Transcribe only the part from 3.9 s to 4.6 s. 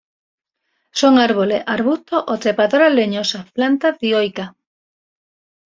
dioicas.